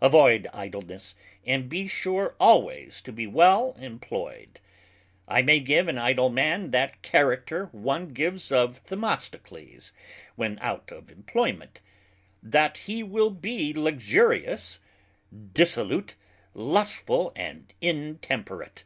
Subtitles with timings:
[0.00, 1.14] Avoid Idleness,
[1.44, 4.58] and be sure alwayes to be well employed.
[5.28, 9.92] I may give an idle man that character one gives of Themistocles
[10.34, 11.82] when out of imployment,
[12.42, 14.78] That he will be luxurious,
[15.52, 16.14] dissolute,
[16.54, 18.84] lustful, and intemperate.